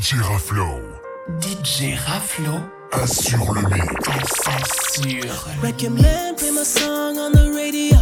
DJ 0.00 0.16
Raflo. 0.22 0.80
DJ 1.40 1.94
Raflo. 1.94 2.62
Assure 2.90 3.52
le 3.52 3.68
mix. 3.68 4.32
Assure. 4.48 5.30
Recommend 5.62 6.38
play 6.38 6.50
my 6.52 6.62
song 6.62 7.18
on 7.18 7.32
the 7.32 7.52
radio. 7.54 7.98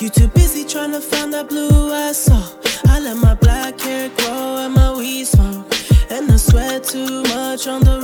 You 0.00 0.08
too 0.08 0.26
busy 0.26 0.64
trying 0.64 0.90
to 0.90 1.00
find 1.00 1.32
that 1.32 1.48
blue 1.48 1.92
I 1.92 2.10
saw. 2.10 2.42
I 2.88 2.98
let 2.98 3.16
my 3.18 3.34
black 3.36 3.80
hair 3.80 4.10
grow 4.16 4.56
and 4.56 4.74
my 4.74 4.92
weed 4.92 5.24
smoke. 5.24 5.72
And 6.10 6.32
I 6.32 6.36
sweat 6.36 6.82
too 6.82 7.22
much 7.22 7.68
on 7.68 7.84
the 7.84 7.99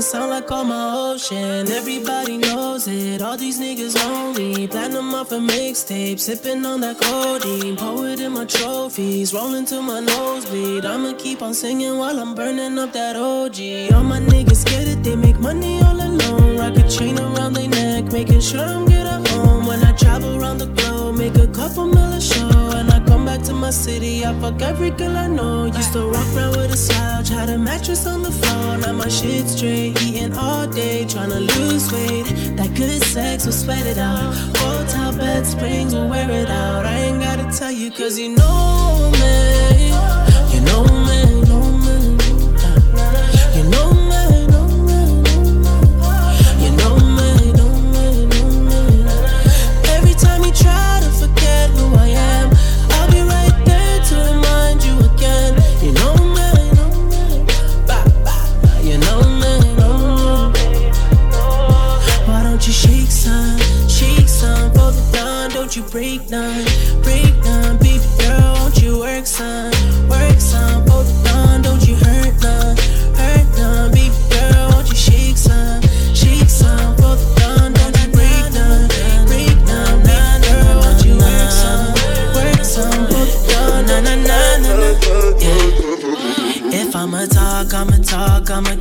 to 0.00 0.06
sound 0.06 0.30
like 0.30 0.50
all 0.50 0.64
my 0.64 0.94
ocean. 0.94 1.70
Everybody 1.70 2.38
knows 2.38 2.88
it, 2.88 3.20
all 3.20 3.36
these 3.36 3.60
niggas 3.60 3.94
lonely. 4.02 4.66
Platinum 4.66 5.14
off 5.14 5.30
a 5.32 5.38
mixtape, 5.38 6.18
sipping 6.18 6.64
on 6.64 6.80
that 6.80 6.98
codeine. 6.98 7.76
Poet 7.76 8.20
in 8.20 8.32
my 8.32 8.46
trophies, 8.46 9.34
rolling 9.34 9.66
to 9.66 9.82
my 9.82 10.00
nosebleed. 10.00 10.86
I'ma 10.86 11.12
keep 11.18 11.42
on 11.42 11.52
singing 11.52 11.98
while 11.98 12.18
I'm 12.18 12.34
burning 12.34 12.78
up 12.78 12.92
that 12.92 13.16
OG. 13.16 13.58
All 13.94 14.04
my 14.04 14.20
niggas 14.20 14.62
scared 14.64 14.88
that 14.88 15.04
they 15.04 15.16
make 15.16 15.38
money 15.38 15.82
all 15.82 16.00
alone. 16.00 16.56
Rock 16.56 16.76
a 16.76 16.88
chain 16.88 17.18
around 17.18 17.52
their 17.52 17.68
neck, 17.68 18.10
making 18.10 18.40
sure 18.40 18.60
I'm 18.60 18.86
good 18.86 19.06
at 19.14 19.28
home. 19.28 19.66
When 19.66 19.82
I 19.84 19.92
travel 19.92 20.40
around 20.40 20.58
the 20.58 20.66
globe, 20.66 21.16
make 21.16 21.36
a 21.36 21.48
couple 21.48 21.86
million 21.86 22.12
a 22.14 22.20
show. 22.20 22.69
Back 23.30 23.42
to 23.42 23.54
my 23.54 23.70
city, 23.70 24.26
I 24.26 24.34
fuck 24.40 24.60
every 24.60 24.90
girl 24.90 25.16
I 25.16 25.28
know. 25.28 25.66
Used 25.66 25.92
to 25.92 26.04
walk 26.04 26.26
around 26.34 26.56
with 26.56 26.72
a 26.72 26.76
slouch, 26.76 27.28
had 27.28 27.48
a 27.48 27.56
mattress 27.56 28.04
on 28.04 28.24
the 28.24 28.32
floor. 28.32 28.76
Now 28.78 28.92
my 28.92 29.06
shit 29.06 29.46
straight, 29.46 30.02
eating 30.02 30.32
all 30.32 30.66
day, 30.66 31.06
trying 31.06 31.30
to 31.30 31.38
lose 31.38 31.92
weight. 31.92 32.26
That 32.56 32.74
good 32.74 33.00
sex 33.04 33.46
will 33.46 33.52
sweat 33.52 33.86
it 33.86 33.98
out. 33.98 34.34
Hotel 34.56 35.12
bed 35.16 35.46
springs 35.46 35.94
will 35.94 36.08
wear 36.08 36.28
it 36.28 36.50
out. 36.50 36.84
I 36.84 36.96
ain't 37.04 37.22
gotta 37.22 37.46
tell 37.56 37.70
you, 37.70 37.92
cause 37.92 38.18
you 38.18 38.30
know 38.30 39.12
me. 39.22 39.90
You 40.52 40.60
know 40.62 40.82
me, 41.06 41.20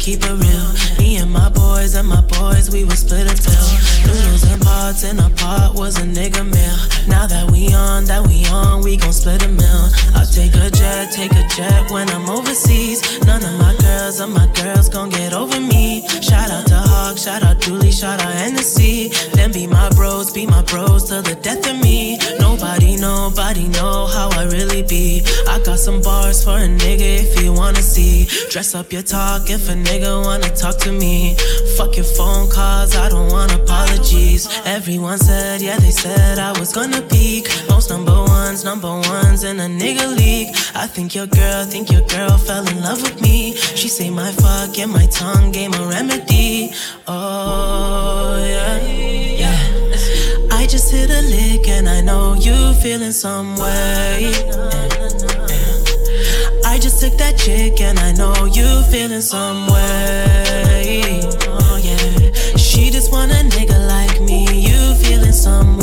keep 0.10 0.24
it 0.24 0.38
real. 0.42 0.70
Me 0.98 1.18
and 1.18 1.32
my 1.32 1.50
boys 1.50 1.94
and 1.94 2.08
my 2.08 2.22
boys, 2.22 2.72
we 2.72 2.84
would 2.84 2.98
split 2.98 3.28
a 3.30 3.36
bill. 3.46 3.70
Noodles 4.06 4.44
and 4.52 4.62
pots 4.62 5.04
in 5.04 5.20
a 5.20 5.30
pot 5.42 5.76
was 5.76 5.98
a 5.98 6.06
nigga 6.18 6.44
meal. 6.44 6.80
Now 7.08 7.28
that 7.28 7.52
we 7.52 7.74
on, 7.74 8.06
that 8.06 8.26
we 8.26 8.46
on, 8.48 8.82
we 8.82 8.98
gon' 8.98 9.14
split 9.14 9.46
a 9.46 9.48
meal. 9.48 9.84
I'll 10.16 10.26
take 10.26 10.56
a 10.56 10.70
jet, 10.72 11.12
take 11.12 11.34
a 11.34 11.46
jet 11.56 11.92
when 11.92 12.10
I'm 12.10 12.28
overseas. 12.28 13.00
None 13.22 13.44
of 13.44 13.56
my 13.60 13.76
girls 13.86 14.20
or 14.20 14.28
my 14.28 14.48
girls 14.60 14.90
gon' 14.90 15.10
get 15.10 15.32
over 15.34 15.60
me. 15.60 16.08
Shout 16.22 16.50
out 16.50 16.66
to 16.68 16.80
Hawk, 16.92 17.18
shout 17.18 17.44
out 17.44 17.60
Julie, 17.62 17.92
shout 17.92 18.20
out 18.20 18.34
Hennessy. 18.34 19.10
Then 19.34 19.52
be 19.52 19.68
my 19.68 19.90
be 20.34 20.46
my 20.46 20.62
bros 20.64 21.10
till 21.10 21.22
the 21.22 21.36
death 21.36 21.70
of 21.70 21.80
me. 21.82 22.18
Nobody, 22.40 22.96
nobody 22.98 23.68
know 23.68 24.08
how 24.08 24.30
I 24.32 24.46
really 24.46 24.84
be. 24.84 25.22
I 25.48 25.60
got 25.64 25.80
some 25.80 26.02
bars 26.02 26.44
for 26.44 26.58
a 26.58 26.68
nigga 26.68 27.24
if 27.24 27.42
you 27.42 27.54
wanna 27.54 27.82
see. 27.82 28.28
Dress 28.50 28.76
up 28.76 28.92
your 28.92 29.02
talk 29.02 29.50
if 29.50 29.70
a 29.70 29.74
nigga 29.74 30.24
wanna 30.24 30.50
talk 30.56 30.78
to 30.80 30.92
me. 30.92 31.36
Fuck 31.78 31.96
your 31.96 32.06
phone 32.06 32.50
calls, 32.50 32.96
I 32.96 33.10
don't 33.10 33.32
want 33.32 33.54
apologies. 33.54 34.48
Everyone 34.66 35.18
said, 35.18 35.62
yeah, 35.62 35.78
they 35.78 35.92
said 35.92 36.38
I 36.38 36.52
was 36.60 36.74
gonna 36.74 37.02
peak. 37.02 37.48
Most 37.70 37.90
number 37.90 38.14
ones, 38.14 38.64
number 38.64 38.90
ones 38.90 39.44
in 39.44 39.60
a 39.60 39.68
nigga 39.68 40.16
league. 40.18 40.50
I 40.76 40.88
think 40.88 41.16
your 41.16 41.28
girl, 41.28 41.66
think 41.66 41.92
your 41.92 42.06
girl 42.08 42.38
fell 42.38 42.68
in 42.68 42.82
love 42.82 43.02
with 43.02 43.22
me. 43.22 43.54
She 43.56 43.88
say 43.88 44.10
my 44.10 44.32
fuck 44.32 44.78
and 44.78 44.92
my 44.92 45.06
tongue 45.08 45.52
gave 45.52 45.74
a 45.74 45.86
remedy. 45.88 46.72
Oh, 47.08 48.38
yeah. 48.46 48.79
Just 50.80 50.94
hit 50.94 51.10
a 51.10 51.22
lick 51.24 51.68
and 51.68 51.90
I 51.90 52.00
know 52.00 52.36
you 52.36 52.74
feeling 52.76 53.12
some 53.12 53.58
way. 53.58 54.32
I 56.64 56.80
just 56.80 57.02
took 57.02 57.18
that 57.18 57.38
chick 57.38 57.82
and 57.82 58.00
I 58.00 58.14
know 58.14 58.46
you 58.46 58.82
feeling 58.84 59.20
some 59.20 59.68
way. 59.68 61.20
Oh 61.50 61.82
yeah, 61.84 62.32
she 62.56 62.90
just 62.92 63.12
want 63.12 63.34
a 63.34 63.44
nigga 63.44 63.78
like 63.90 64.22
me. 64.22 64.46
You 64.58 64.96
feeling 65.04 65.34
some 65.34 65.79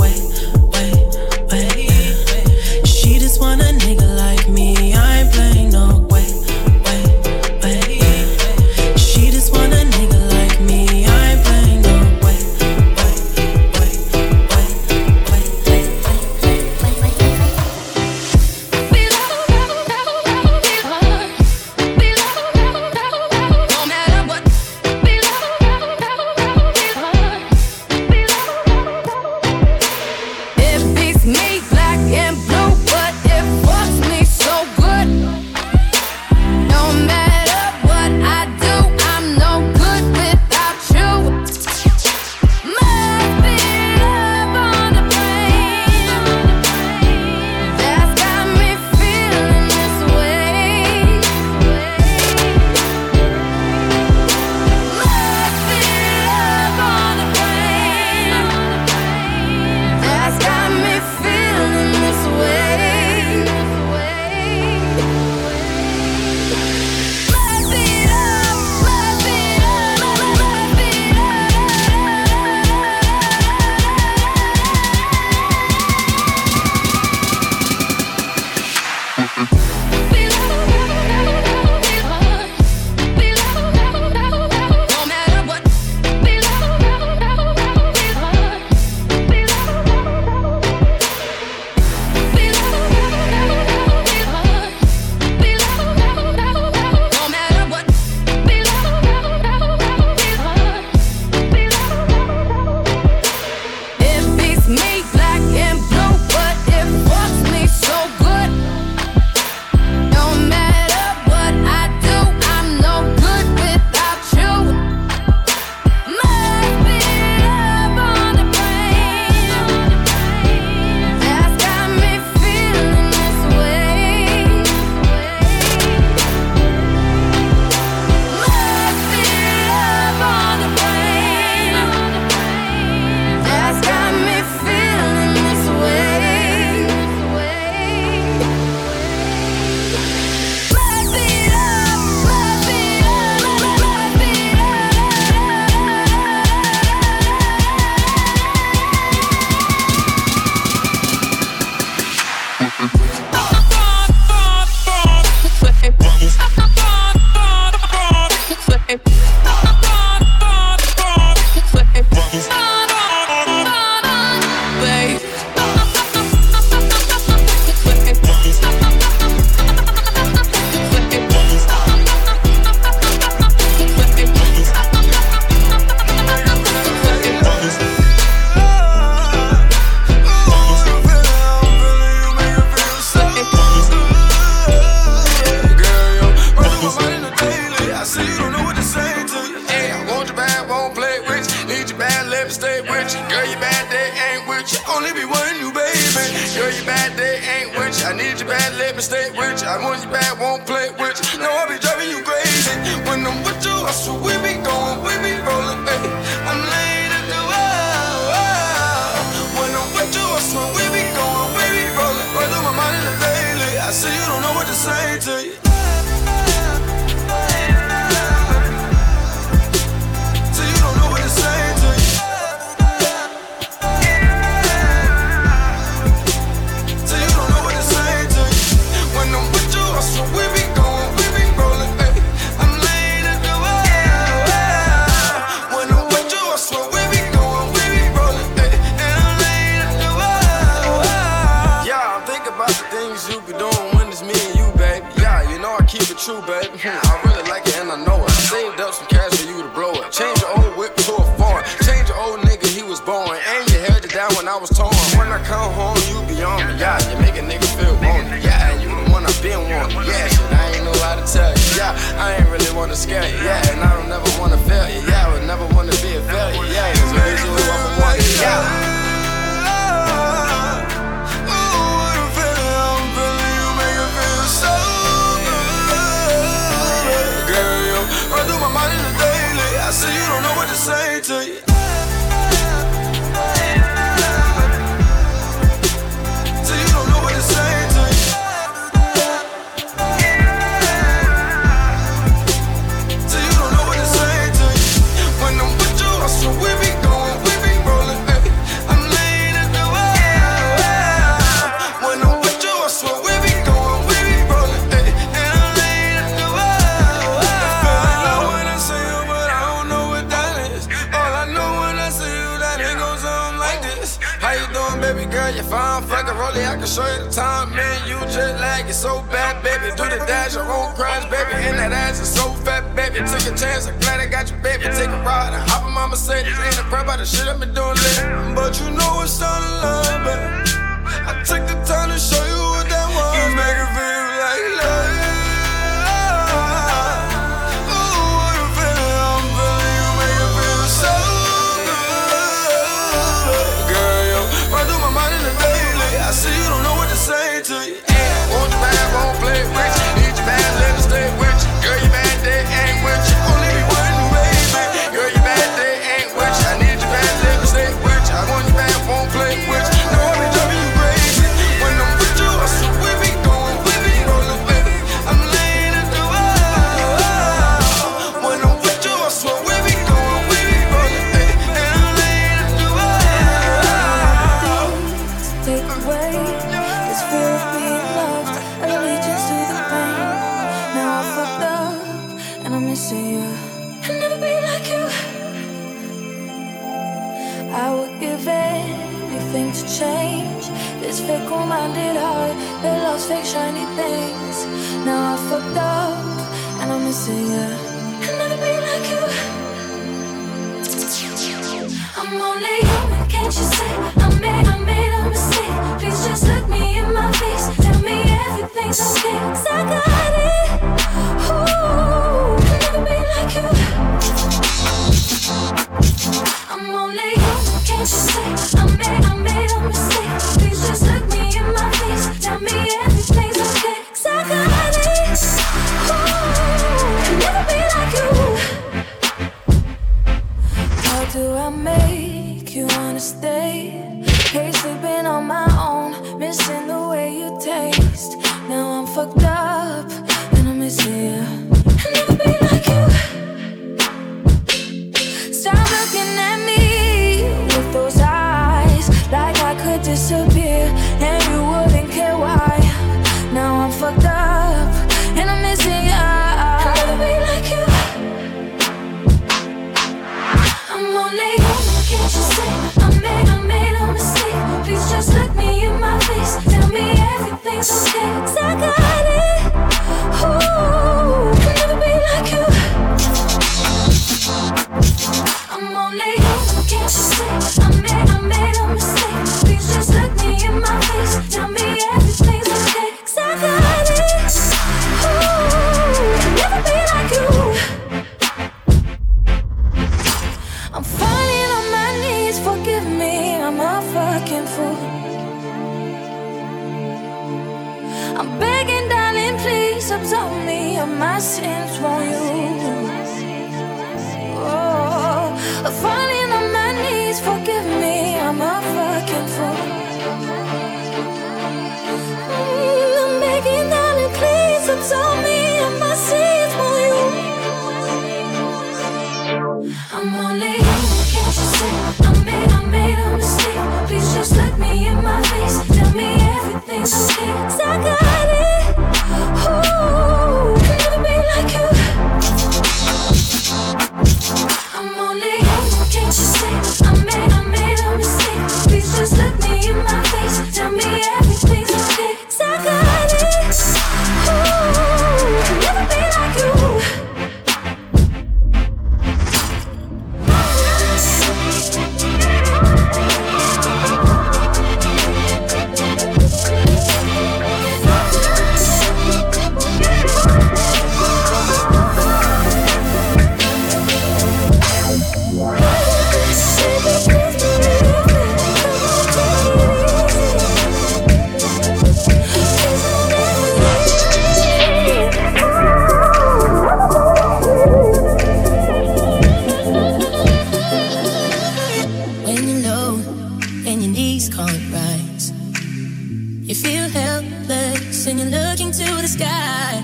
and 588.29 588.41
you're 588.41 588.49
looking 588.49 588.91
to 588.91 589.05
the 589.23 589.29
sky. 589.29 590.03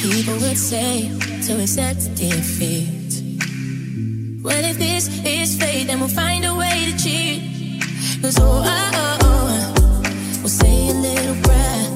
People 0.00 0.34
would 0.34 0.56
say 0.56 1.10
to 1.46 1.60
accept 1.60 2.14
defeat. 2.14 3.22
What 4.42 4.62
if 4.64 4.78
this 4.78 5.08
is 5.24 5.56
fate? 5.56 5.88
Then 5.88 5.98
we'll 5.98 6.08
find 6.08 6.44
a 6.44 6.54
way 6.54 6.86
to 6.90 6.96
cheat. 7.02 7.82
Cause 8.22 8.38
oh, 8.40 8.62
oh, 8.64 8.90
oh, 8.94 9.18
oh 9.22 10.02
we'll 10.38 10.48
say 10.48 10.90
a 10.90 10.94
little 10.94 11.36
prayer. 11.42 11.86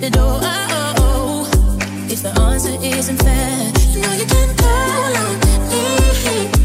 That 0.00 0.16
oh, 0.16 0.40
oh, 0.42 0.68
oh, 0.70 0.94
oh, 0.98 2.08
if 2.08 2.22
the 2.22 2.30
answer 2.40 2.76
isn't 2.82 3.18
fair, 3.18 3.72
you 3.92 4.00
know 4.00 4.12
you 4.12 4.26
can 4.26 4.56
call 4.56 5.16
on 5.16 5.40
me. 5.40 6.59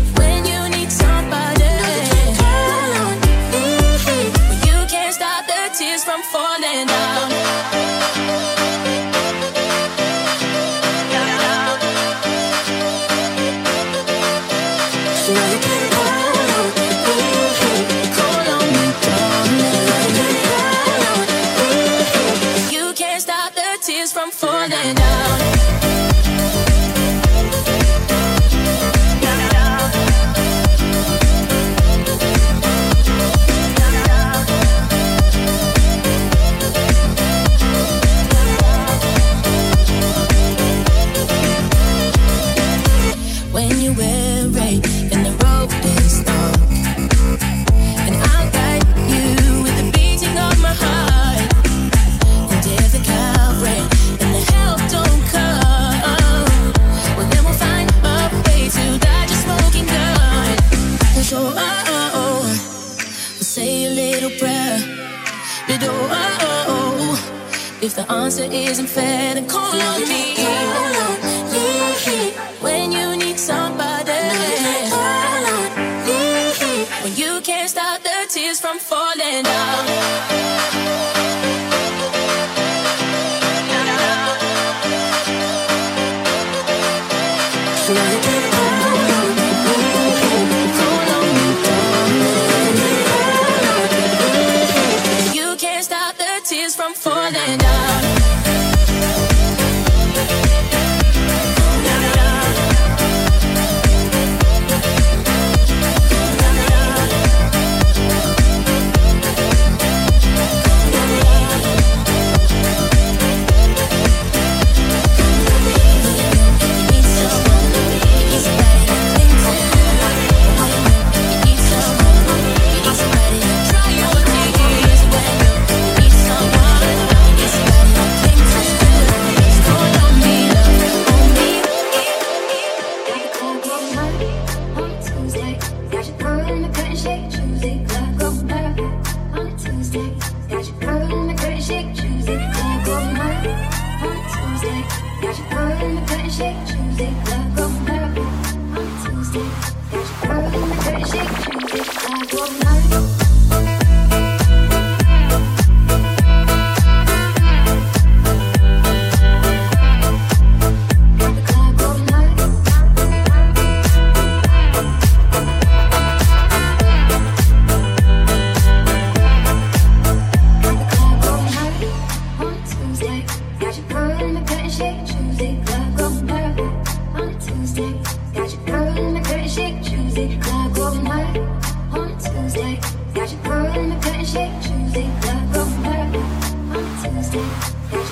answer 68.25 68.43
isn't 68.51 68.87
fair, 68.87 69.35
then 69.35 69.47
call 69.47 69.79
on 69.79 70.01
me. 70.09 70.94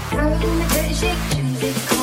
From 0.10 0.30
the 0.30 0.66
British 0.70 2.03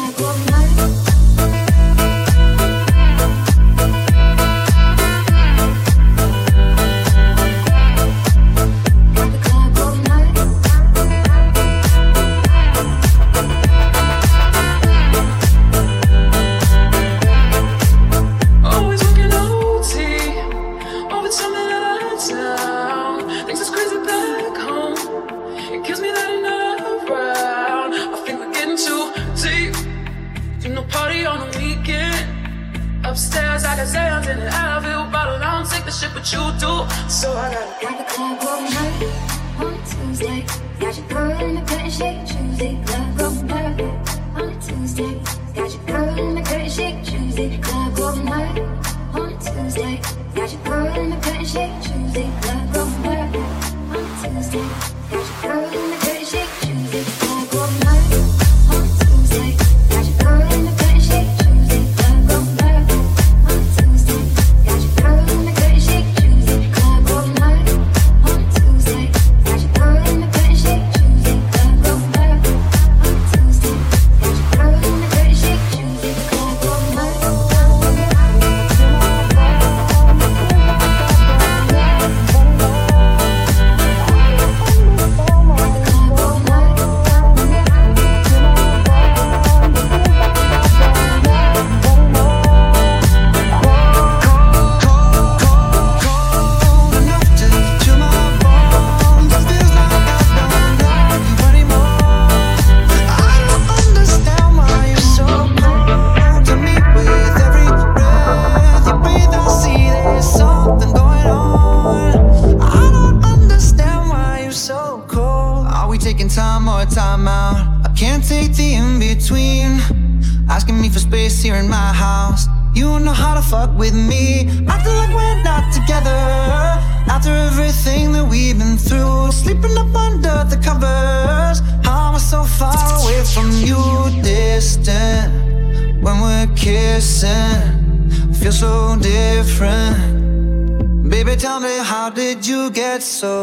so 143.01 143.40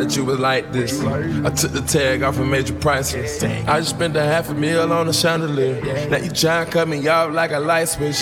that 0.00 0.16
you 0.16 0.24
was 0.24 0.38
like 0.38 0.72
this. 0.72 0.98
I 1.04 1.50
took 1.50 1.72
the 1.72 1.82
tag 1.82 2.22
off 2.22 2.38
and 2.38 2.50
made 2.50 2.68
you 2.68 2.74
priceless. 2.74 3.42
I 3.42 3.80
just 3.80 3.90
spent 3.90 4.16
a 4.16 4.22
half 4.22 4.48
a 4.48 4.54
meal 4.54 4.92
on 4.92 5.08
a 5.08 5.12
chandelier. 5.12 6.08
Now 6.08 6.16
you 6.16 6.30
try 6.30 6.62
and 6.62 6.70
cut 6.70 6.88
me 6.88 7.06
off 7.06 7.34
like 7.34 7.52
a 7.52 7.58
light 7.58 7.88
switch. 7.88 8.20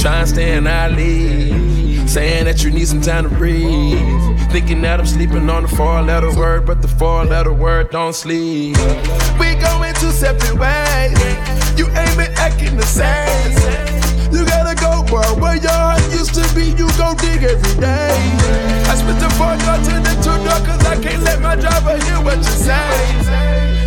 Try 0.00 0.20
and 0.20 0.28
stay 0.28 0.56
in 0.56 0.66
I 0.66 0.88
lead. 0.88 2.08
Saying 2.08 2.46
that 2.46 2.64
you 2.64 2.70
need 2.70 2.88
some 2.88 3.02
time 3.02 3.28
to 3.28 3.36
breathe. 3.36 3.98
Thinking 4.50 4.80
that 4.82 4.98
I'm 4.98 5.06
sleeping 5.06 5.50
on 5.50 5.64
the 5.64 5.68
four 5.68 6.00
letter 6.00 6.34
word, 6.34 6.64
but 6.64 6.80
the 6.80 6.88
four 6.88 7.24
letter 7.24 7.52
word 7.52 7.90
don't 7.90 8.14
sleep. 8.14 8.76
We 9.38 9.54
going 9.56 9.94
two 9.94 10.10
separate 10.10 10.58
ways. 10.58 11.18
You 11.78 11.86
ain't 11.88 12.16
been 12.16 12.32
acting 12.36 12.76
the 12.76 12.86
same. 12.86 13.77
You 14.32 14.44
gotta 14.44 14.74
go, 14.74 15.02
boy. 15.04 15.24
Where 15.40 15.56
your 15.56 15.70
heart 15.72 16.02
used 16.12 16.34
to 16.34 16.44
be, 16.54 16.70
you 16.76 16.88
go 16.96 17.14
dig 17.14 17.42
every 17.44 17.80
day. 17.80 18.12
I 18.90 18.94
spit 18.96 19.18
the 19.20 19.30
four 19.36 19.54
door 19.64 19.78
to 19.88 19.94
the 20.04 20.14
two 20.24 20.36
door, 20.44 20.60
cause 20.66 20.84
I 20.84 20.96
can't 21.00 21.22
let 21.22 21.40
my 21.40 21.56
driver 21.56 21.96
hear 22.04 22.20
what 22.20 22.38
you 22.38 22.56
say. 22.68 22.90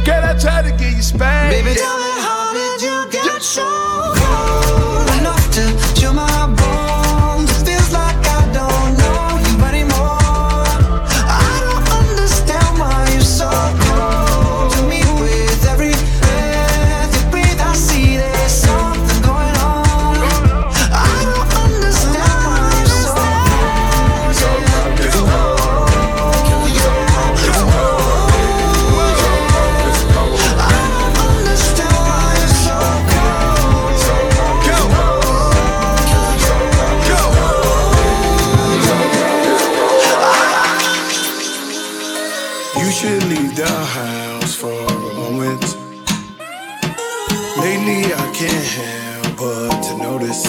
Can 0.06 0.24
I 0.24 0.34
try 0.40 0.62
to 0.64 0.72
get 0.72 0.96
you 0.96 1.02
spanked? 1.04 1.52
Baby, 1.54 1.74
tell 1.78 1.98
me 2.00 2.14
how 2.26 2.54
did 2.54 2.82
you 2.82 2.98
get 3.12 3.42
so 3.42 3.66
cold 4.18 5.08
enough 5.20 5.46
to 5.56 5.64
chill 6.00 6.14
my 6.14 6.31
should 43.02 43.24
leave 43.24 43.56
the 43.56 43.66
house 43.66 44.54
for 44.54 44.70
a 44.70 45.14
moment. 45.16 45.64
Lately, 47.58 48.14
I 48.14 48.32
can't 48.32 48.68
help 48.78 49.38
but 49.38 49.82
to 49.86 49.98
notice. 49.98 50.46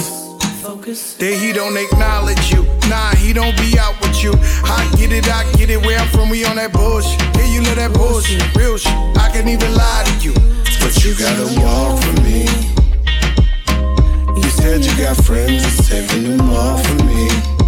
Focus. 0.60 1.14
That 1.14 1.32
he 1.32 1.54
don't 1.54 1.78
acknowledge 1.78 2.52
you. 2.52 2.62
Nah, 2.90 3.14
he 3.14 3.32
don't 3.32 3.56
be 3.56 3.78
out 3.78 3.98
with 4.02 4.22
you. 4.22 4.34
I 4.68 4.84
get 4.98 5.12
it, 5.12 5.26
I 5.32 5.50
get 5.56 5.70
it. 5.70 5.80
Where 5.80 5.98
I'm 5.98 6.08
from, 6.08 6.28
we 6.28 6.44
on 6.44 6.56
that 6.56 6.74
bullshit. 6.74 7.18
Yeah, 7.36 7.48
you 7.54 7.62
know 7.62 7.74
that 7.74 7.94
bullshit, 7.94 8.44
real 8.54 8.76
shit. 8.76 8.92
I 9.16 9.30
can't 9.32 9.48
even 9.48 9.72
lie 9.74 10.04
to 10.04 10.14
you, 10.20 10.34
but 10.76 10.92
you 11.02 11.16
gotta 11.16 11.48
walk 11.56 12.04
for 12.04 12.20
me. 12.20 12.44
You 14.36 14.50
said 14.60 14.84
you 14.84 14.92
got 15.02 15.16
friends, 15.24 15.64
it's 15.64 15.88
saving 15.88 16.36
them 16.36 16.50
all 16.50 16.76
for 16.76 17.04
me. 17.04 17.62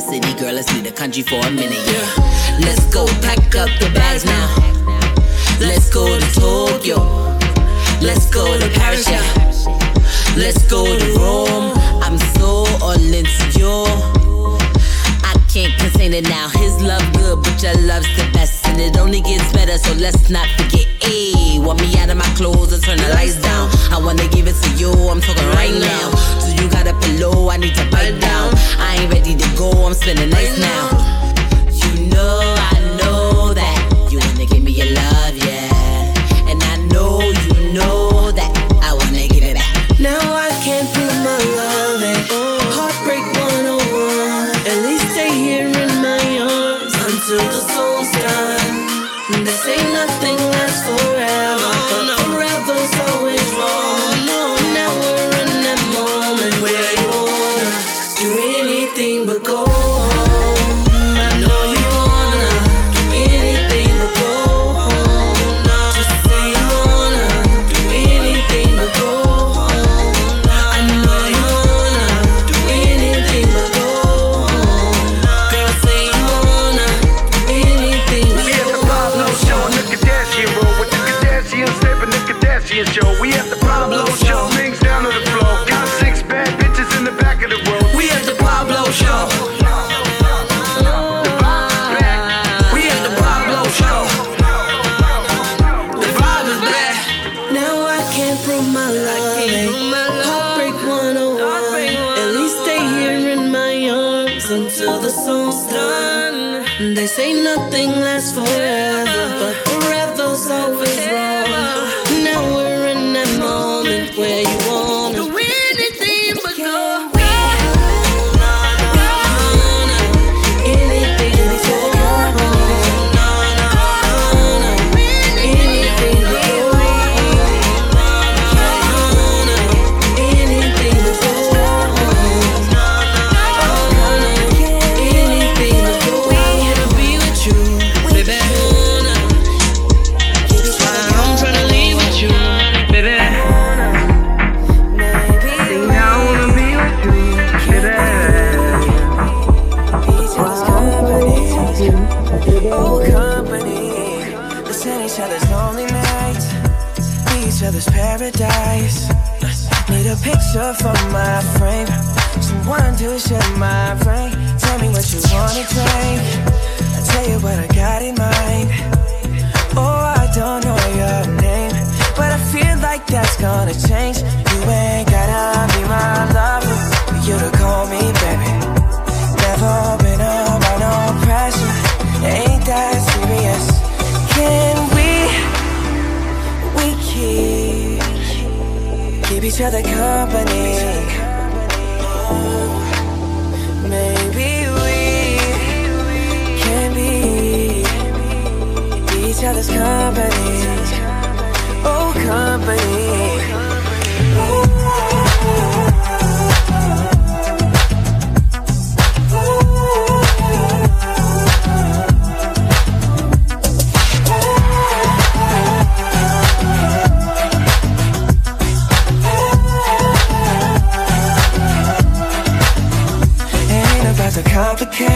the 0.00 0.12
city, 0.12 0.34
girl. 0.38 0.52
Let's 0.52 0.72
leave 0.72 0.84
the 0.84 0.92
country 0.92 1.22
for 1.22 1.40
a 1.46 1.50
minute, 1.50 1.84
yeah. 1.86 2.58
Let's 2.60 2.84
go 2.92 3.06
pack 3.20 3.54
up 3.56 3.70
the 3.80 3.90
bags 3.94 4.24
now. 4.24 4.46
Let's 5.60 5.90
go 5.90 6.18
to 6.18 6.26
Tokyo. 6.34 6.98
Let's 8.00 8.30
go 8.30 8.58
to 8.58 8.68
Paris, 8.78 9.08
yeah. 9.08 9.22
Let's 10.36 10.62
go 10.70 10.84
to 10.84 11.06
Rome. 11.18 11.72
I'm 12.02 12.18
so 12.36 12.64
all 12.80 12.96
into 12.96 13.44
you. 13.58 13.84
I 15.22 15.34
can't 15.52 15.74
contain 15.78 16.14
it 16.14 16.28
now. 16.28 16.48
His 16.48 16.80
love 16.80 17.04
good, 17.12 17.42
but 17.42 17.62
your 17.62 17.74
love's 17.86 18.08
the 18.16 18.28
best, 18.32 18.66
and 18.66 18.80
it 18.80 18.96
only 18.98 19.20
gets 19.20 19.52
better. 19.52 19.76
So 19.78 19.92
let's 19.94 20.30
not 20.30 20.48
forget. 20.56 20.86
Ayy, 21.00 21.62
want 21.64 21.80
me 21.80 21.96
out 21.98 22.10
of 22.10 22.16
my 22.16 22.30
clothes 22.36 22.72
and 22.72 22.82
turn 22.82 22.98
the 22.98 23.08
lights 23.14 23.40
down. 23.40 23.68
I 23.90 23.98
wanna 23.98 24.28
give 24.28 24.46
it 24.46 24.56
to 24.62 24.70
you. 24.76 24.92
I'm 24.92 25.20
talking 25.20 25.48
right 25.48 25.74
now. 25.74 26.49
You 26.60 26.68
got 26.68 26.86
a 26.86 26.94
pillow, 27.00 27.48
I 27.48 27.56
need 27.56 27.74
to 27.74 27.90
bite 27.90 28.20
down. 28.20 28.52
I 28.78 28.98
ain't 29.00 29.12
ready 29.12 29.34
to 29.34 29.56
go, 29.56 29.70
I'm 29.86 29.94
spending 29.94 30.28
nights 30.28 30.58
now. 30.60 31.19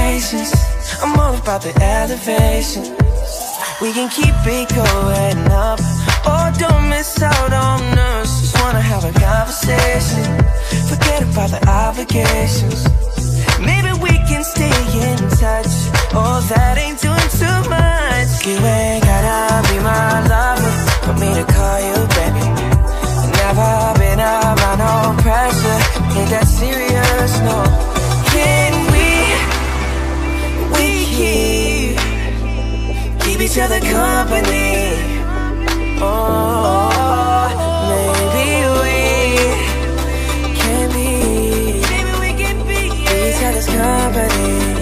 patience 0.04 0.52
I'm 1.02 1.18
all 1.18 1.34
about 1.34 1.62
the 1.62 1.74
elevation. 1.96 2.84
We 3.82 3.88
can 3.96 4.08
keep 4.18 4.36
it 4.58 4.68
going 4.80 5.40
up 5.66 5.80
Or 6.28 6.44
oh, 6.44 6.48
don't 6.64 6.84
miss 6.92 7.10
out 7.22 7.52
on 7.52 7.80
us. 8.12 8.30
Just 8.40 8.54
wanna 8.60 8.84
have 8.92 9.04
a 9.12 9.14
conversation. 9.28 10.24
Forget 10.90 11.20
about 11.28 11.50
the 11.56 11.62
obligations. 11.84 12.80
Maybe 13.70 13.90
we 14.04 14.12
can 14.28 14.42
stay 14.54 14.78
in 15.08 15.18
touch. 15.42 15.72
Oh, 16.20 16.38
that 16.52 16.74
ain't 16.84 17.00
doing 17.06 17.30
too 17.42 17.60
much. 17.76 18.30
You 18.46 18.56
ain't 18.76 19.02
gotta 19.10 19.40
be 19.68 19.76
my 19.90 20.08
lover. 20.32 20.72
For 21.04 21.14
me 21.22 21.28
to 21.38 21.44
call 21.54 21.78
you 21.88 21.98
baby. 22.16 22.44
Never 23.40 23.72
been 24.00 24.20
around 24.20 24.78
no 24.84 24.94
pressure. 25.24 25.80
Ain't 26.18 26.30
that 26.34 26.46
serious, 26.60 27.32
no? 27.48 27.73
keep 31.16 31.96
keep 33.22 33.40
each 33.40 33.59
other 33.59 33.81
company. 33.81 34.98
Oh, 36.00 37.48
maybe 37.90 38.48
we 38.83 38.98
can 40.59 40.87
be, 40.96 41.11
maybe 41.90 42.12
we 42.20 42.31
can 42.42 42.57
be 42.66 42.81
each 43.31 43.42
other's 43.48 43.66
company. 43.66 44.73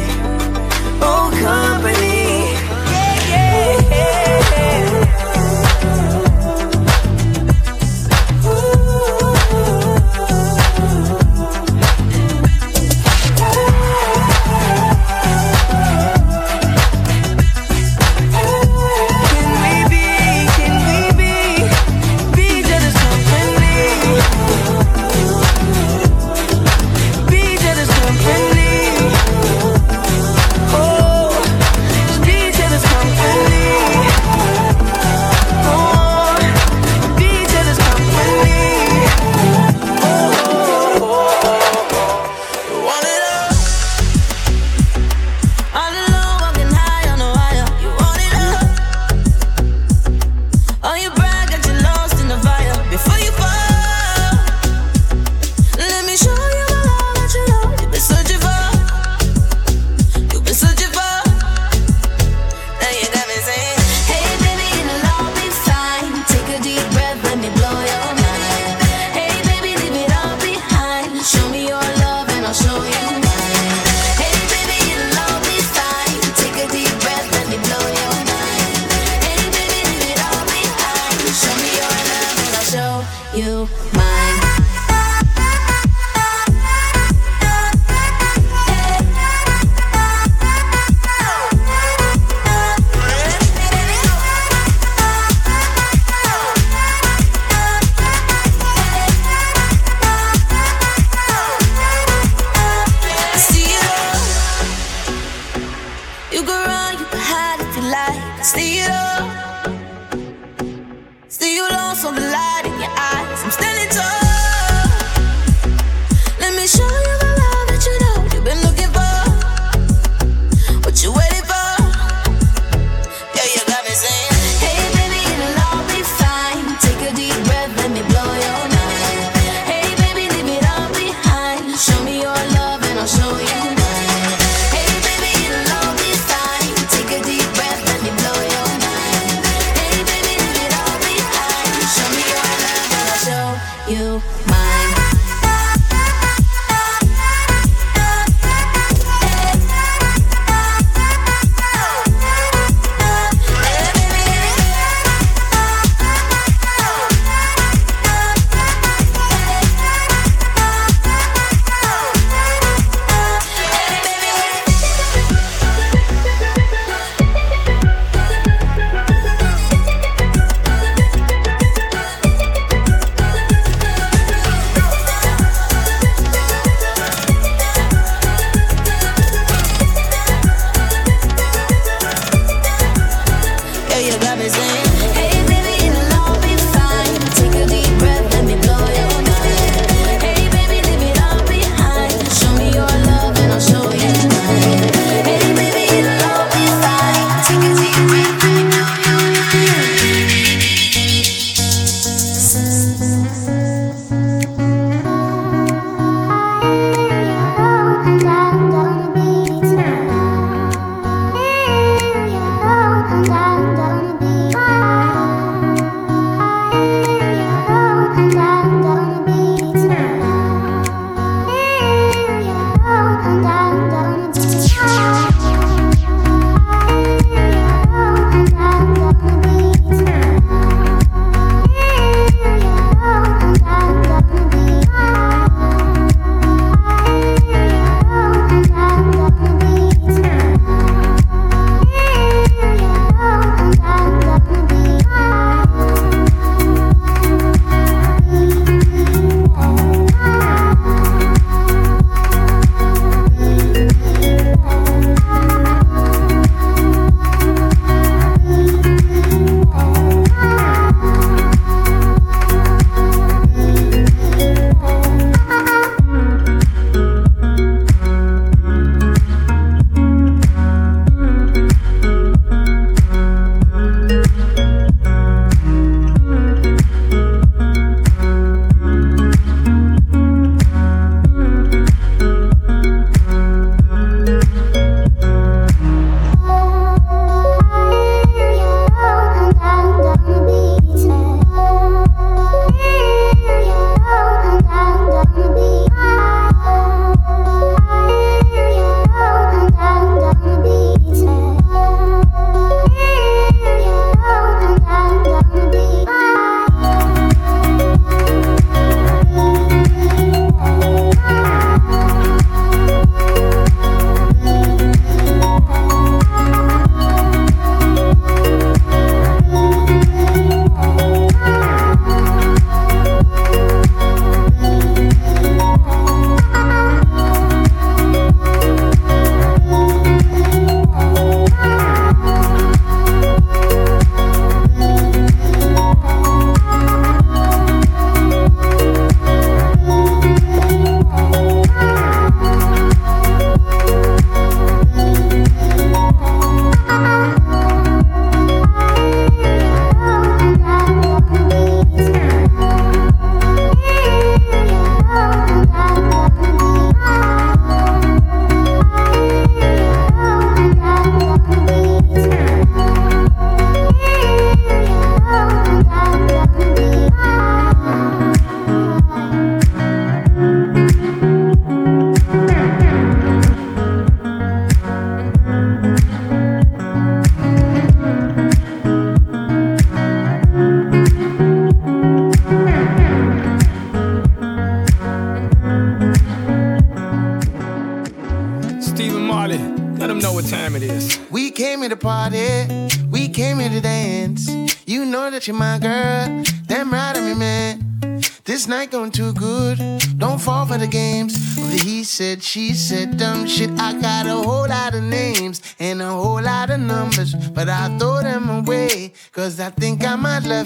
said, 402.32 402.42
she 402.42 402.72
said 402.72 403.18
dumb 403.18 403.46
shit. 403.46 403.70
I 403.78 403.92
got 404.00 404.26
a 404.26 404.34
whole 404.34 404.66
lot 404.66 404.94
of 404.94 405.02
names 405.02 405.60
and 405.78 406.00
a 406.00 406.10
whole 406.10 406.40
lot 406.40 406.70
of 406.70 406.80
numbers, 406.80 407.34
but 407.34 407.68
I 407.68 407.94
throw 407.98 408.22
them 408.22 408.48
away, 408.48 409.12
cause 409.32 409.60
I 409.60 409.68
think 409.70 410.02
I 410.06 410.16
might 410.16 410.44
love. 410.44 410.61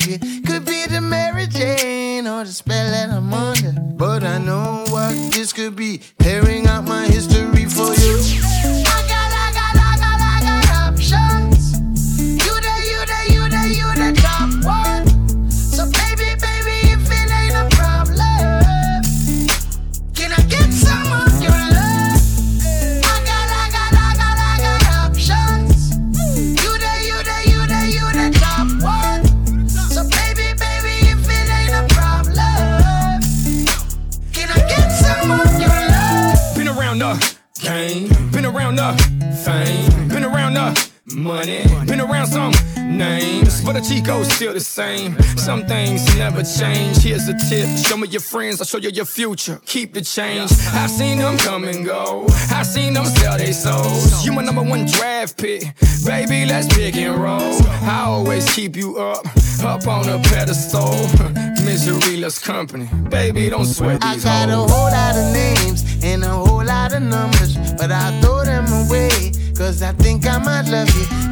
tip. 47.49 47.69
Show 47.79 47.97
me 47.97 48.09
your 48.09 48.21
friends, 48.21 48.61
I'll 48.61 48.67
show 48.67 48.79
you 48.79 48.91
your 48.91 49.05
future. 49.05 49.61
Keep 49.67 49.95
the 49.95 50.03
change. 50.03 50.51
I've 50.73 50.91
seen 50.91 51.19
them 51.19 51.37
come 51.39 51.65
and 51.65 51.85
go. 51.85 52.27
I've 52.51 52.67
seen 52.67 52.95
them 52.95 53.05
sell 53.07 53.39
their 53.39 53.53
souls. 53.53 54.25
You 54.25 54.33
my 54.33 54.43
number 54.43 54.63
one 54.63 54.87
draft 54.87 55.39
pick. 55.39 55.63
Baby, 56.05 56.47
let's 56.47 56.69
pick 56.75 56.97
and 56.97 57.17
roll. 57.21 57.55
I 57.83 58.05
always 58.07 58.49
keep 58.55 58.77
you 58.77 58.99
up, 58.99 59.25
up 59.63 59.87
on 59.87 60.09
a 60.09 60.19
pedestal. 60.23 60.91
Misery 61.65 62.19
loves 62.19 62.39
company. 62.39 62.89
Baby, 63.09 63.51
don't 63.51 63.65
sweat 63.67 64.01
these 64.01 64.25
I 64.25 64.47
got 64.47 64.51
holes. 64.51 64.71
a 64.71 64.75
whole 64.75 64.91
lot 64.91 65.17
of 65.17 65.33
names 65.33 66.05
and 66.05 66.25
a 66.25 66.29
whole 66.29 66.65
lot 66.65 66.93
of 66.93 67.03
numbers, 67.03 67.57
but 67.75 67.91
I 67.91 68.21
throw 68.21 68.45
them 68.45 68.67
away. 68.87 69.33
Cause 69.57 69.83
I 69.83 69.93
think 69.93 70.27
I 70.27 70.39
might 70.39 70.69
love 70.69 70.89
you 70.95 71.26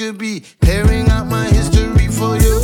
could 0.00 0.16
be 0.16 0.42
tearing 0.62 1.10
out 1.10 1.26
my 1.26 1.44
history 1.44 2.08
for 2.08 2.34
you. 2.38 2.58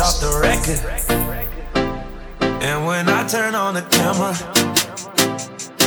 off 0.00 0.18
the 0.20 0.30
record. 0.40 0.80
And 2.62 2.84
when 2.84 3.08
I 3.08 3.26
turn 3.28 3.54
on 3.54 3.74
the 3.74 3.82
camera, 3.82 4.34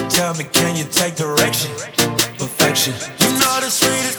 tell 0.09 0.33
me, 0.35 0.45
can 0.45 0.77
you 0.77 0.85
take 0.85 1.15
direction? 1.15 1.71
Perfection. 2.37 2.93
You 3.19 3.31
know 3.39 3.59
the 3.59 3.69
sweetest. 3.69 4.14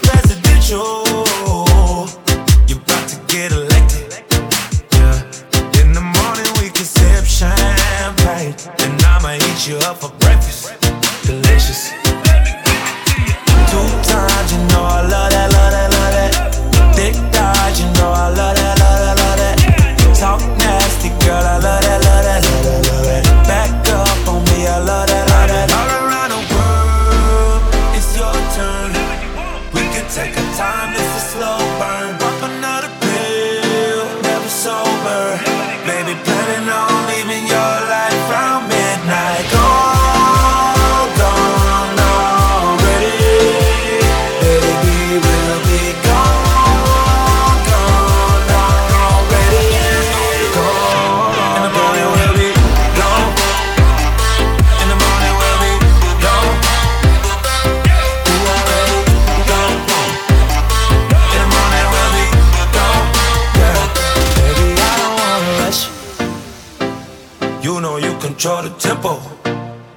you 68.07 68.19
control 68.19 68.63
the 68.63 68.71
tempo. 68.79 69.21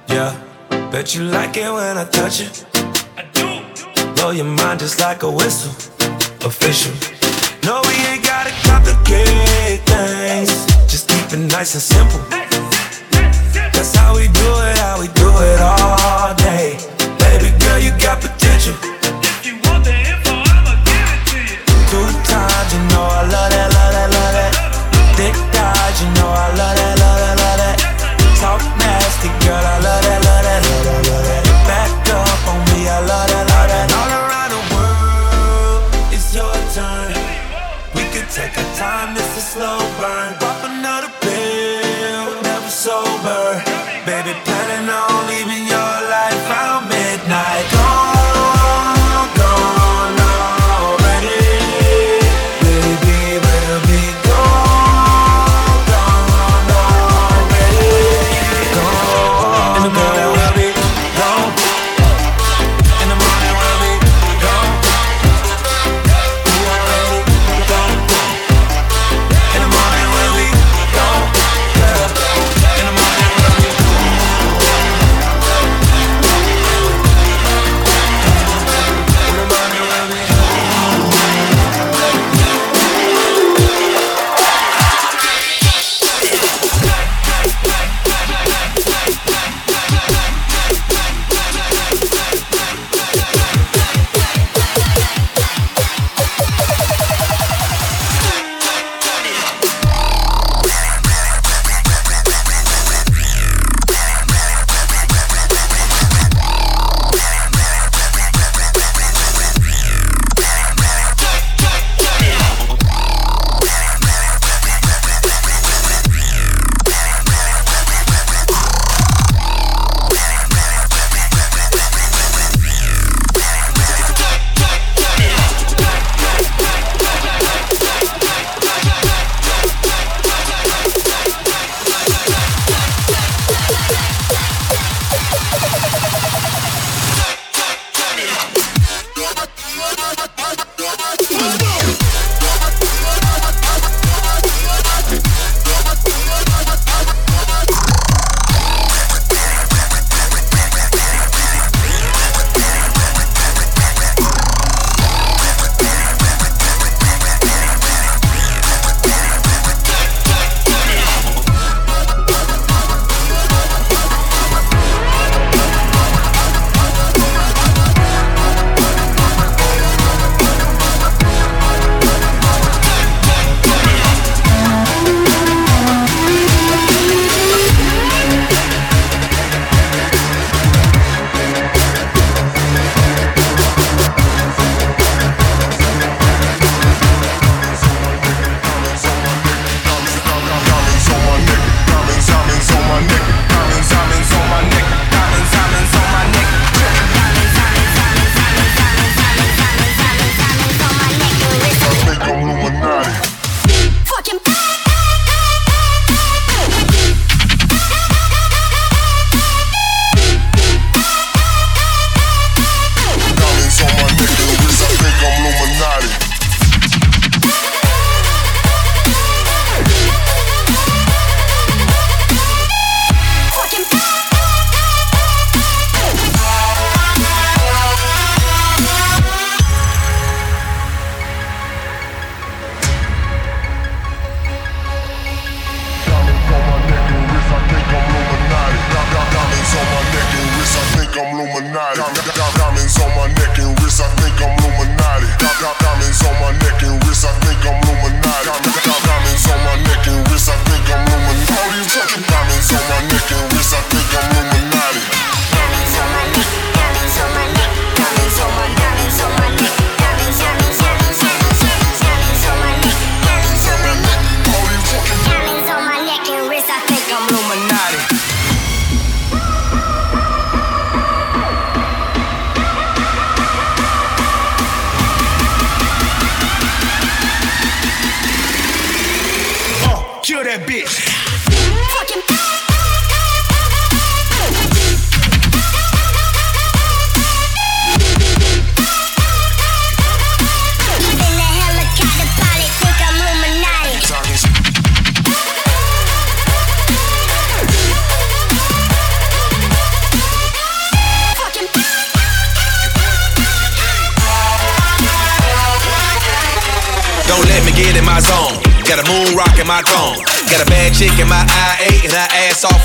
Yeah, 0.08 0.34
bet 0.90 1.14
you 1.14 1.22
like 1.24 1.56
it 1.56 1.70
when 1.70 1.96
I 1.96 2.04
touch 2.04 2.40
it. 2.40 2.64
I 3.16 3.22
do. 3.32 3.46
Blow 4.14 4.30
your 4.30 4.50
mind 4.58 4.80
just 4.80 4.98
like 5.00 5.22
a 5.22 5.30
whistle. 5.30 5.72
Official. 6.44 6.94
No, 7.64 7.82
we 7.86 7.94
ain't 8.10 8.24
gotta 8.24 8.52
complicate 8.68 9.80
things. 9.92 10.50
Just 10.90 11.08
keep 11.08 11.26
it 11.32 11.42
nice 11.54 11.74
and 11.74 11.84
simple. 11.94 12.22
That's 13.74 13.94
how 13.94 14.14
we 14.16 14.26
do 14.42 14.50
it, 14.68 14.76
how 14.78 15.00
we 15.00 15.08
do 15.22 15.28
it 15.50 15.60
all 15.60 16.34
day. 16.34 16.78
Baby 17.22 17.50
girl, 17.62 17.78
you 17.78 17.92
got 18.02 18.16
potential. 18.20 18.39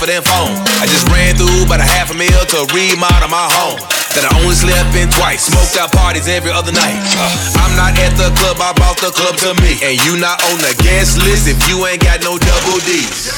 Them 0.06 0.24
phone. 0.24 0.54
I 0.82 0.86
just 0.86 1.08
ran 1.10 1.36
through 1.36 1.66
about 1.66 1.82
a 1.82 1.88
half 1.88 2.12
a 2.12 2.16
mil 2.18 2.30
to 2.30 2.60
remodel 2.74 3.30
my 3.30 3.48
home. 3.58 3.82
That 4.14 4.24
I 4.28 4.32
only 4.40 4.56
slept 4.56 4.96
in 4.96 5.10
twice. 5.12 5.50
Smoked 5.50 5.76
out 5.76 5.92
parties 5.92 6.28
every 6.30 6.52
other 6.52 6.72
night. 6.72 6.96
Uh, 7.18 7.62
I'm 7.64 7.74
not 7.76 7.98
at 8.00 8.14
the 8.16 8.32
club, 8.40 8.62
I 8.62 8.72
brought 8.78 9.02
the 9.02 9.12
club 9.12 9.36
to 9.44 9.52
me. 9.60 9.76
And 9.84 10.00
you 10.06 10.16
not 10.22 10.40
on 10.52 10.58
the 10.62 10.74
guest 10.80 11.20
list 11.20 11.50
if 11.52 11.58
you 11.68 11.84
ain't 11.90 12.02
got 12.06 12.24
no 12.24 12.38
double 12.38 12.80
D's. 12.86 13.34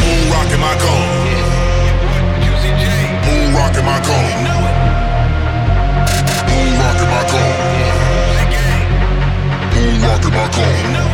Moon 0.00 0.32
rockin' 0.32 0.58
my 0.58 0.74
cone. 0.80 1.08
Moon 3.24 3.54
rockin' 3.54 3.84
my 3.84 4.00
cone. 4.02 4.70
Moon 6.48 6.72
rock 6.80 6.98
in 6.98 7.08
my 7.08 7.24
cone. 7.30 7.54
Moon 9.74 10.00
rock 10.02 10.24
in 10.24 10.32
my 10.32 10.48
cone. 10.48 11.09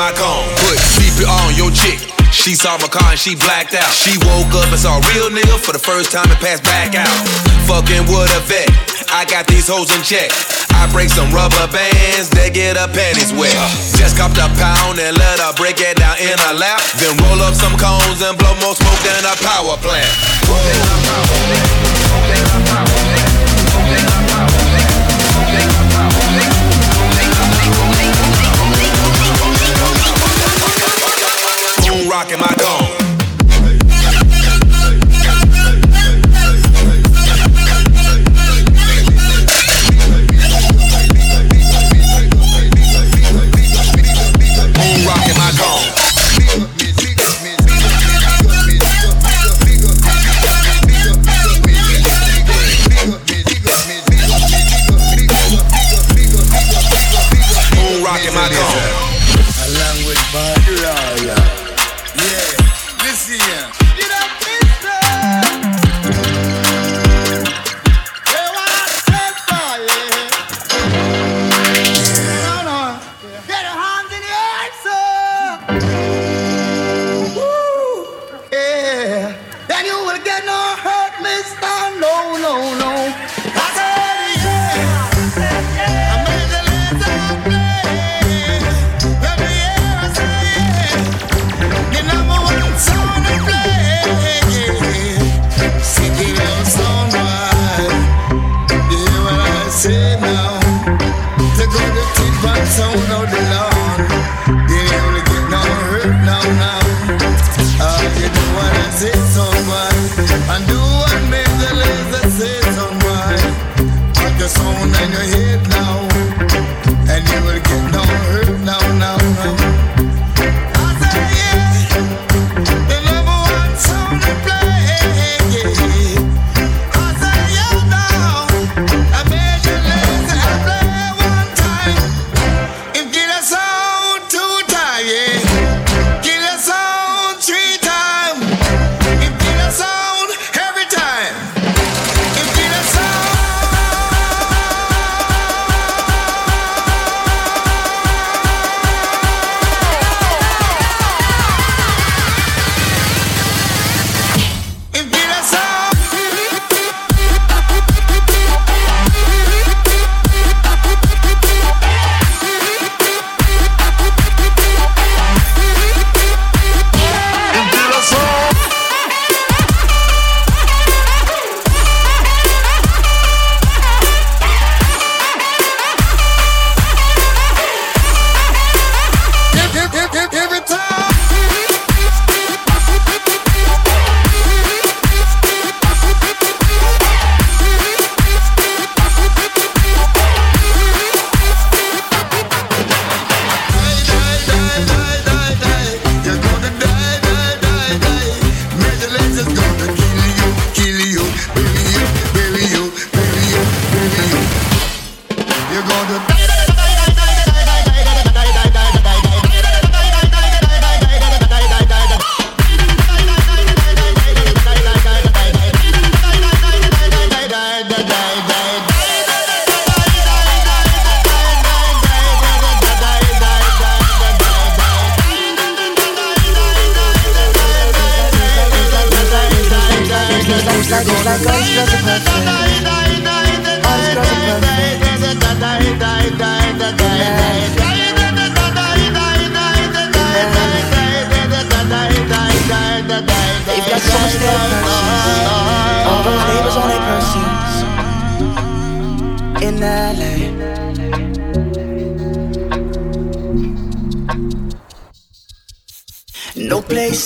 My. 0.00 0.16
Put 0.64 0.80
CPR 0.80 1.28
on 1.28 1.52
your 1.60 1.68
chick. 1.76 2.00
She 2.32 2.56
saw 2.56 2.80
my 2.80 2.88
car 2.88 3.12
and 3.12 3.20
she 3.20 3.36
blacked 3.36 3.76
out. 3.76 3.92
She 3.92 4.16
woke 4.24 4.48
up 4.56 4.72
and 4.72 4.80
saw 4.80 4.96
a 4.96 5.02
real 5.12 5.28
nigga 5.28 5.60
for 5.60 5.76
the 5.76 5.82
first 5.82 6.08
time 6.10 6.24
and 6.24 6.40
passed 6.40 6.64
back 6.64 6.96
out. 6.96 7.12
Fucking 7.68 8.08
with 8.08 8.32
a 8.32 8.40
vet. 8.48 8.70
I 9.12 9.28
got 9.28 9.44
these 9.44 9.68
hoes 9.68 9.92
in 9.92 10.00
check. 10.00 10.32
I 10.72 10.88
break 10.88 11.10
some 11.12 11.28
rubber 11.36 11.68
bands, 11.68 12.32
they 12.32 12.48
get 12.48 12.80
her 12.80 12.88
panties 12.88 13.36
wet. 13.36 13.52
Just 14.00 14.16
copped 14.16 14.40
a 14.40 14.48
pound 14.56 14.96
and 14.96 15.12
let 15.12 15.36
her 15.36 15.52
break 15.60 15.76
it 15.76 16.00
down 16.00 16.16
in 16.16 16.32
her 16.48 16.54
lap. 16.56 16.80
Then 16.96 17.12
roll 17.20 17.44
up 17.44 17.52
some 17.52 17.76
cones 17.76 18.24
and 18.24 18.38
blow 18.40 18.56
more 18.64 18.72
smoke 18.72 19.02
than 19.04 19.20
a 19.28 19.36
power 19.44 19.76
plant. 19.84 20.08
rocking 32.10 32.40
my 32.40 32.52
dome. 32.56 32.79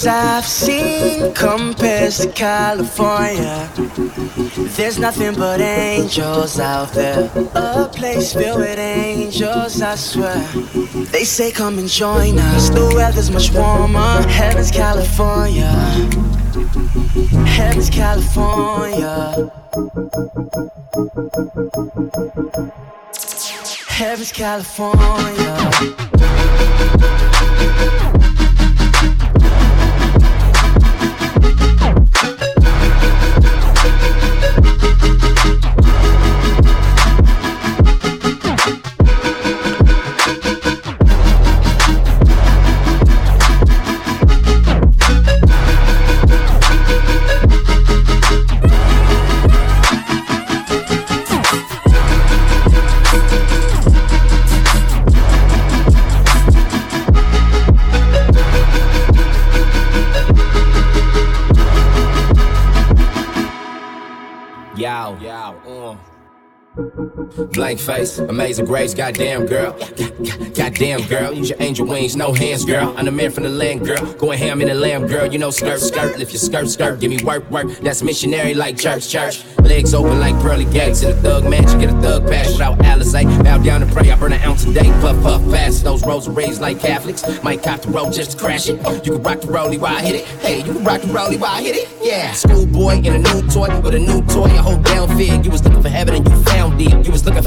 I've 0.06 0.44
seen 0.44 1.32
compares 1.32 2.18
to 2.18 2.30
California. 2.32 3.70
There's 4.76 4.98
nothing 4.98 5.34
but 5.34 5.60
angels 5.60 6.60
out 6.60 6.92
there. 6.92 7.30
A 7.54 7.88
place 7.88 8.34
filled 8.34 8.60
with 8.60 8.78
angels, 8.78 9.80
I 9.80 9.94
swear. 9.94 10.36
They 11.12 11.24
say, 11.24 11.52
come 11.52 11.78
and 11.78 11.88
join 11.88 12.38
us. 12.38 12.68
The 12.68 12.92
weather's 12.94 13.30
much 13.30 13.52
warmer. 13.52 14.28
Heaven's 14.28 14.70
California. 14.70 16.43
Heaven's 16.54 17.90
California. 17.90 19.50
Heaven's 23.88 24.30
California. 24.30 25.24
Blank 67.52 67.80
face, 67.80 68.18
amazing 68.18 68.64
grace, 68.64 68.94
goddamn 68.94 69.46
girl. 69.46 69.72
Goddamn 70.54 71.06
girl, 71.08 71.32
use 71.32 71.50
your 71.50 71.60
angel 71.60 71.86
wings, 71.86 72.16
no 72.16 72.32
hands, 72.32 72.64
girl. 72.64 72.94
I'm 72.96 73.04
the 73.04 73.12
man 73.12 73.30
from 73.30 73.44
the 73.44 73.48
land, 73.50 73.84
girl. 73.84 74.12
Going 74.14 74.38
ham 74.38 74.60
in 74.60 74.68
the 74.68 74.74
lamb, 74.74 75.06
girl. 75.06 75.30
You 75.30 75.38
know, 75.38 75.50
skirt, 75.50 75.80
skirt. 75.80 76.18
Lift 76.18 76.32
your 76.32 76.40
skirt, 76.40 76.68
skirt. 76.68 77.00
Give 77.00 77.10
me 77.10 77.22
work, 77.24 77.48
work. 77.50 77.68
That's 77.80 78.02
missionary 78.02 78.54
like 78.54 78.78
church, 78.78 79.08
church. 79.08 79.44
Legs 79.58 79.94
open 79.94 80.20
like 80.20 80.34
pearly 80.40 80.64
gates. 80.66 81.02
In 81.02 81.10
a 81.10 81.14
thug 81.14 81.48
mansion, 81.48 81.80
get 81.80 81.90
a 81.90 82.00
thug 82.00 82.26
pass 82.28 82.52
without 82.52 82.78
Alizé. 82.78 83.24
Eh? 83.24 83.42
Bow 83.42 83.58
down 83.58 83.82
and 83.82 83.92
pray, 83.92 84.10
I 84.10 84.16
burn 84.16 84.32
an 84.32 84.40
ounce 84.42 84.64
a 84.64 84.72
day. 84.72 84.90
Puff, 85.00 85.22
puff, 85.22 85.42
fast. 85.50 85.84
Those 85.84 86.04
rosaries 86.06 86.60
like 86.60 86.80
Catholics. 86.80 87.24
Might 87.42 87.62
cop 87.62 87.80
the 87.82 87.90
road 87.90 88.12
just 88.12 88.32
to 88.32 88.36
crash 88.38 88.68
it. 88.68 88.76
You 89.04 89.12
can 89.12 89.22
rock 89.22 89.40
the 89.40 89.48
rollie 89.48 89.78
while 89.78 89.96
I 89.96 90.02
hit 90.02 90.16
it. 90.16 90.24
Hey, 90.40 90.58
you 90.58 90.72
can 90.72 90.84
rock 90.84 91.00
the 91.02 91.08
rollie 91.08 91.38
while 91.38 91.52
I 91.52 91.62
hit 91.62 91.76
it. 91.76 91.88
Yeah. 92.02 92.32
Schoolboy 92.32 92.98
in 92.98 93.14
a 93.14 93.18
new 93.18 93.48
toy 93.48 93.68
with 93.80 93.94
a 93.94 93.98
new 93.98 94.22
toy. 94.26 94.46
I 94.46 94.56
hold 94.56 94.84
down 94.84 95.08
fig. 95.16 95.44
You 95.44 95.50
was 95.50 95.64
looking 95.64 95.82
for 95.82 95.88
heaven 95.88 96.14
and 96.16 96.28
you 96.28 96.42
found 96.44 96.80
it. 96.80 97.06
You 97.06 97.12
was 97.12 97.24
looking 97.24 97.43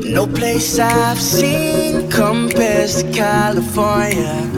No 0.00 0.26
place 0.26 0.78
I've 0.78 1.20
seen 1.20 2.10
compares 2.10 3.02
to 3.02 3.12
California. 3.12 4.48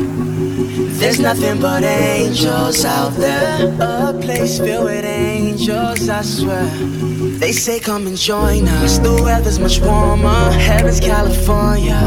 There's 1.01 1.19
nothing 1.19 1.61
but 1.61 1.83
angels 1.83 2.85
out 2.85 3.11
there. 3.15 3.75
A 3.81 4.13
place 4.13 4.59
filled 4.59 4.85
with 4.85 5.05
angels, 5.05 6.09
I 6.09 6.23
swear. 6.23 6.65
They 7.41 7.51
say, 7.51 7.81
come 7.81 8.07
and 8.07 8.17
join 8.17 8.69
us. 8.69 8.99
The 8.99 9.21
weather's 9.25 9.59
much 9.59 9.81
warmer. 9.81 10.53
Heaven's 10.53 11.01
California. 11.01 12.01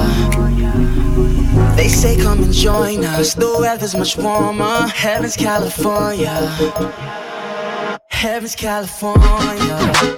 They 1.76 1.90
say, 1.90 2.16
come 2.16 2.44
and 2.44 2.54
join 2.54 3.04
us. 3.04 3.34
The 3.34 3.58
weather's 3.60 3.94
much 3.94 4.16
warmer. 4.16 4.88
Heaven's 4.88 5.36
California. 5.36 6.48
Heaven's 8.08 8.56
California. 8.56 10.18